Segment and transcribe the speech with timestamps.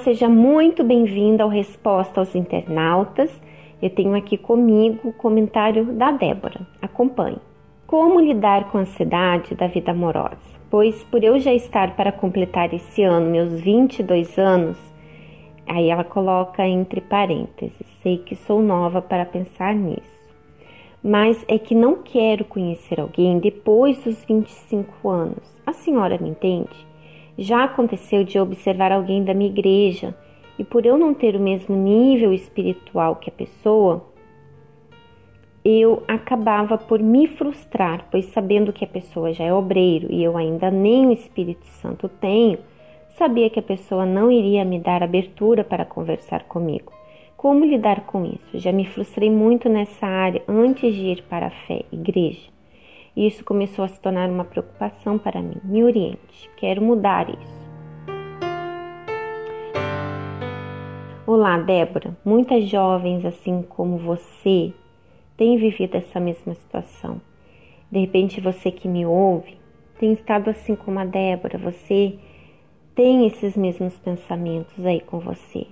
[0.00, 3.30] seja muito bem-vinda ao Resposta aos Internautas.
[3.82, 6.66] Eu tenho aqui comigo o comentário da Débora.
[6.80, 7.38] Acompanhe.
[7.86, 10.38] Como lidar com a ansiedade da vida amorosa?
[10.70, 14.78] Pois por eu já estar para completar esse ano meus 22 anos,
[15.66, 20.20] aí ela coloca entre parênteses, sei que sou nova para pensar nisso.
[21.02, 25.60] Mas é que não quero conhecer alguém depois dos 25 anos.
[25.66, 26.89] A senhora me entende?
[27.40, 30.14] Já aconteceu de observar alguém da minha igreja
[30.58, 34.04] e por eu não ter o mesmo nível espiritual que a pessoa,
[35.64, 40.36] eu acabava por me frustrar, pois sabendo que a pessoa já é obreiro e eu
[40.36, 42.58] ainda nem o Espírito Santo tenho,
[43.16, 46.92] sabia que a pessoa não iria me dar abertura para conversar comigo.
[47.38, 48.58] Como lidar com isso?
[48.58, 52.59] Já me frustrei muito nessa área antes de ir para a fé, igreja.
[53.20, 55.58] E isso começou a se tornar uma preocupação para mim.
[55.62, 57.70] Me oriente, quero mudar isso.
[61.26, 62.16] Olá, Débora.
[62.24, 64.72] Muitas jovens, assim como você,
[65.36, 67.20] têm vivido essa mesma situação.
[67.92, 69.58] De repente, você que me ouve
[69.98, 72.18] tem estado assim como a Débora, você
[72.94, 75.66] tem esses mesmos pensamentos aí com você.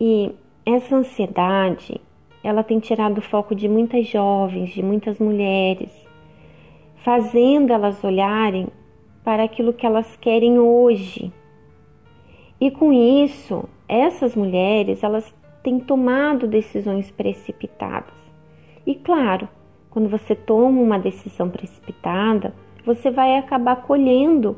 [0.00, 2.00] E essa ansiedade,
[2.42, 6.05] ela tem tirado o foco de muitas jovens, de muitas mulheres,
[7.06, 8.66] fazendo elas olharem
[9.22, 11.32] para aquilo que elas querem hoje.
[12.60, 18.16] E com isso, essas mulheres, elas têm tomado decisões precipitadas.
[18.84, 19.48] E claro,
[19.88, 22.52] quando você toma uma decisão precipitada,
[22.84, 24.56] você vai acabar colhendo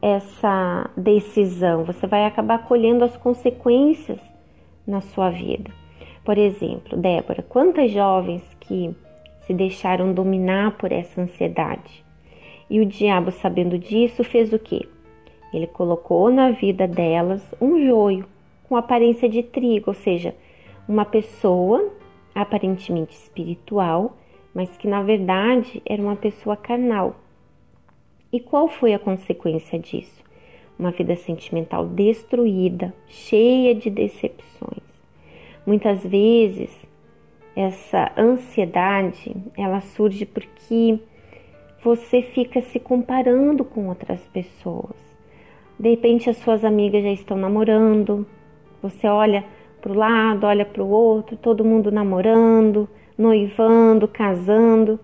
[0.00, 4.18] essa decisão, você vai acabar colhendo as consequências
[4.86, 5.70] na sua vida.
[6.24, 8.96] Por exemplo, Débora, quantas jovens que
[9.46, 12.04] se deixaram dominar por essa ansiedade.
[12.68, 14.88] E o diabo, sabendo disso, fez o quê?
[15.52, 18.24] Ele colocou na vida delas um joio
[18.68, 20.34] com aparência de trigo, ou seja,
[20.88, 21.92] uma pessoa
[22.34, 24.16] aparentemente espiritual,
[24.54, 27.16] mas que na verdade era uma pessoa carnal.
[28.32, 30.22] E qual foi a consequência disso?
[30.78, 34.82] Uma vida sentimental destruída, cheia de decepções.
[35.66, 36.70] Muitas vezes
[37.54, 40.98] essa ansiedade, ela surge porque
[41.82, 44.96] você fica se comparando com outras pessoas.
[45.78, 48.26] De repente as suas amigas já estão namorando,
[48.80, 49.44] você olha
[49.80, 54.98] para o lado, olha para o outro, todo mundo namorando, noivando, casando.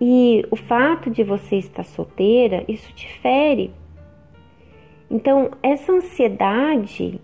[0.00, 3.72] E o fato de você estar solteira, isso te fere.
[5.10, 7.20] Então, essa ansiedade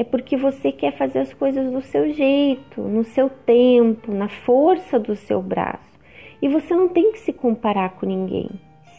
[0.00, 4.98] é porque você quer fazer as coisas do seu jeito, no seu tempo, na força
[4.98, 6.00] do seu braço.
[6.40, 8.48] E você não tem que se comparar com ninguém,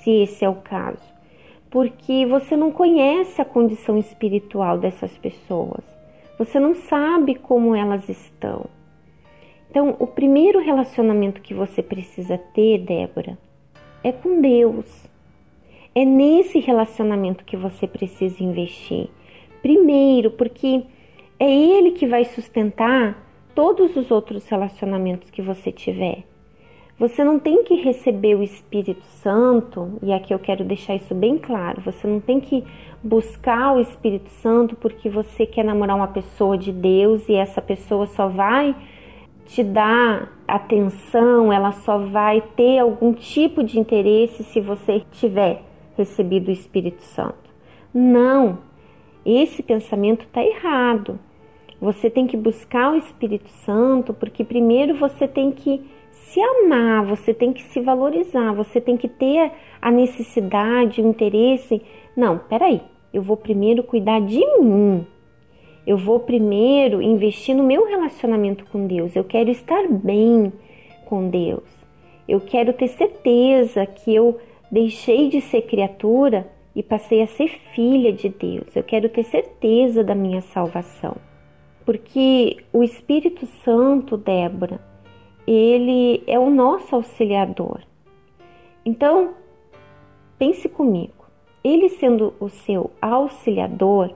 [0.03, 1.11] se esse é o caso,
[1.71, 5.83] porque você não conhece a condição espiritual dessas pessoas.
[6.37, 8.67] Você não sabe como elas estão.
[9.71, 13.39] Então, o primeiro relacionamento que você precisa ter, Débora,
[14.03, 15.09] é com Deus.
[15.95, 19.09] É nesse relacionamento que você precisa investir.
[19.61, 20.83] Primeiro, porque
[21.39, 26.23] é Ele que vai sustentar todos os outros relacionamentos que você tiver.
[27.01, 31.37] Você não tem que receber o Espírito Santo, e aqui eu quero deixar isso bem
[31.37, 32.63] claro: você não tem que
[33.03, 38.05] buscar o Espírito Santo porque você quer namorar uma pessoa de Deus e essa pessoa
[38.05, 38.75] só vai
[39.45, 45.63] te dar atenção, ela só vai ter algum tipo de interesse se você tiver
[45.97, 47.49] recebido o Espírito Santo.
[47.93, 48.59] Não,
[49.25, 51.19] esse pensamento está errado.
[51.79, 57.33] Você tem que buscar o Espírito Santo, porque primeiro você tem que se amar, você
[57.33, 59.51] tem que se valorizar, você tem que ter
[59.81, 61.81] a necessidade, o interesse.
[62.15, 62.81] Não, peraí,
[63.13, 65.05] eu vou primeiro cuidar de mim.
[65.85, 69.15] Eu vou primeiro investir no meu relacionamento com Deus.
[69.15, 70.53] Eu quero estar bem
[71.05, 71.63] com Deus.
[72.27, 74.37] Eu quero ter certeza que eu
[74.71, 78.75] deixei de ser criatura e passei a ser filha de Deus.
[78.75, 81.15] Eu quero ter certeza da minha salvação.
[81.85, 84.79] Porque o Espírito Santo, Débora,
[85.45, 87.81] ele é o nosso auxiliador.
[88.85, 89.31] Então,
[90.37, 91.25] pense comigo.
[91.63, 94.15] Ele sendo o seu auxiliador,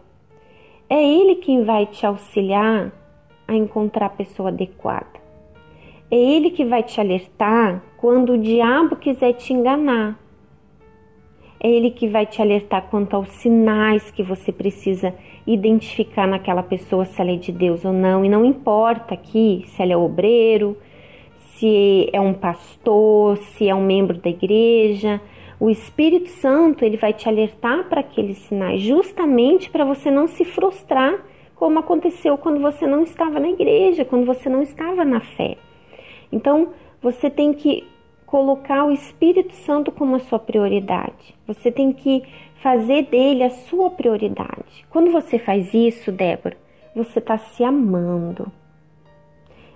[0.90, 2.92] é ele quem vai te auxiliar
[3.48, 5.24] a encontrar a pessoa adequada.
[6.10, 10.20] É ele que vai te alertar quando o diabo quiser te enganar.
[11.66, 15.12] É Ele que vai te alertar quanto aos sinais que você precisa
[15.48, 18.24] identificar naquela pessoa, se ela é de Deus ou não.
[18.24, 20.78] E não importa aqui se ela é obreiro,
[21.40, 25.20] se é um pastor, se é um membro da igreja.
[25.60, 30.46] O Espírito Santo ele vai te alertar para aqueles sinais, justamente para você não se
[30.46, 31.16] frustrar
[31.56, 35.58] como aconteceu quando você não estava na igreja, quando você não estava na fé.
[36.32, 37.88] Então, você tem que
[38.36, 41.34] colocar o Espírito Santo como a sua prioridade.
[41.48, 42.22] Você tem que
[42.56, 44.86] fazer dele a sua prioridade.
[44.90, 46.58] Quando você faz isso, Débora,
[46.94, 48.52] você está se amando,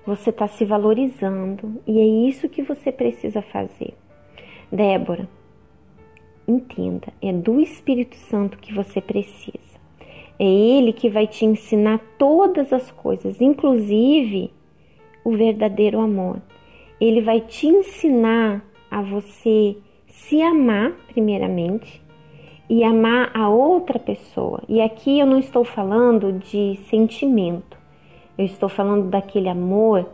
[0.05, 3.93] você está se valorizando e é isso que você precisa fazer.
[4.69, 5.25] Débora,
[6.45, 9.79] entenda, é do Espírito Santo que você precisa.
[10.37, 14.51] É Ele que vai te ensinar todas as coisas, inclusive
[15.23, 16.41] o verdadeiro amor.
[16.99, 22.01] Ele vai te ensinar a você se amar, primeiramente,
[22.69, 24.61] e amar a outra pessoa.
[24.69, 27.77] E aqui eu não estou falando de sentimento,
[28.37, 30.07] eu estou falando daquele amor,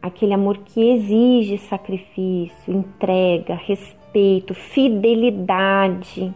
[0.00, 6.32] aquele amor que exige sacrifício, entrega, respeito, fidelidade.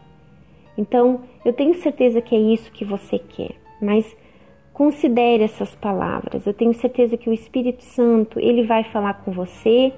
[0.76, 4.16] Então, eu tenho certeza que é isso que você quer, mas
[4.78, 6.46] considere essas palavras.
[6.46, 9.92] Eu tenho certeza que o Espírito Santo, ele vai falar com você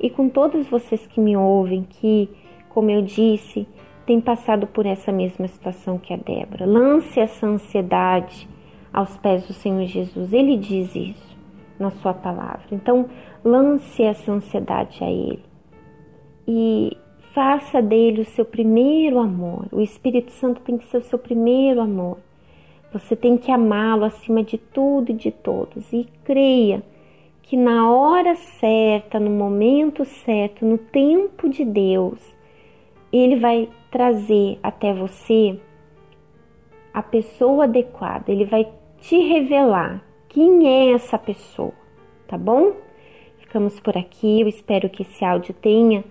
[0.00, 2.30] e com todos vocês que me ouvem, que,
[2.70, 3.68] como eu disse,
[4.06, 6.64] tem passado por essa mesma situação que a Débora.
[6.64, 8.48] Lance essa ansiedade
[8.90, 10.32] aos pés do Senhor Jesus.
[10.32, 11.38] Ele diz isso
[11.78, 12.64] na sua palavra.
[12.72, 13.10] Então,
[13.44, 15.44] lance essa ansiedade a ele.
[16.48, 16.96] E
[17.32, 19.66] Faça dele o seu primeiro amor.
[19.72, 22.18] O Espírito Santo tem que ser o seu primeiro amor.
[22.92, 25.92] Você tem que amá-lo acima de tudo e de todos.
[25.92, 26.82] E creia
[27.42, 32.20] que na hora certa, no momento certo, no tempo de Deus,
[33.12, 35.58] Ele vai trazer até você
[36.92, 38.30] a pessoa adequada.
[38.30, 38.68] Ele vai
[38.98, 41.74] te revelar quem é essa pessoa,
[42.26, 42.72] tá bom?
[43.38, 44.40] Ficamos por aqui.
[44.40, 46.04] Eu espero que esse áudio tenha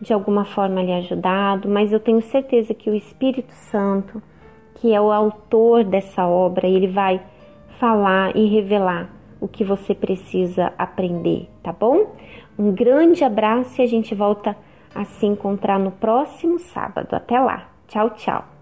[0.00, 4.22] de alguma forma lhe ajudado, mas eu tenho certeza que o Espírito Santo,
[4.76, 7.20] que é o autor dessa obra, ele vai
[7.78, 12.14] falar e revelar o que você precisa aprender, tá bom?
[12.58, 14.56] Um grande abraço e a gente volta
[14.94, 17.14] a se encontrar no próximo sábado.
[17.14, 17.68] Até lá.
[17.86, 18.55] Tchau, tchau.